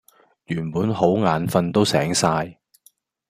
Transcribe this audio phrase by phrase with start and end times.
[0.45, 2.57] 原本好眼瞓都醒晒